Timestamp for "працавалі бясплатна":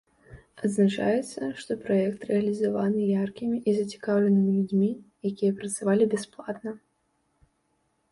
5.61-6.71